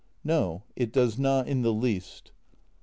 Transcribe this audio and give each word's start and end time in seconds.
"No; 0.33 0.63
it 0.75 0.91
does 0.91 1.19
not 1.19 1.47
in 1.47 1.61
the 1.61 1.71
least." 1.71 2.31